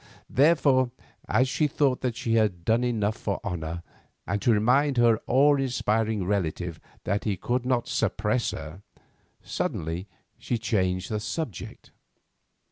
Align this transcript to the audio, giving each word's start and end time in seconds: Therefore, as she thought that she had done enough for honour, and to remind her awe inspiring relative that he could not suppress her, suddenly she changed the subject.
Therefore, 0.31 0.89
as 1.29 1.47
she 1.47 1.67
thought 1.67 2.01
that 2.01 2.15
she 2.15 2.33
had 2.33 2.65
done 2.65 2.83
enough 2.83 3.15
for 3.15 3.39
honour, 3.45 3.83
and 4.25 4.41
to 4.41 4.51
remind 4.51 4.97
her 4.97 5.19
awe 5.27 5.55
inspiring 5.57 6.25
relative 6.25 6.79
that 7.03 7.23
he 7.25 7.37
could 7.37 7.67
not 7.67 7.87
suppress 7.87 8.49
her, 8.49 8.81
suddenly 9.43 10.07
she 10.39 10.57
changed 10.57 11.11
the 11.11 11.19
subject. 11.19 11.91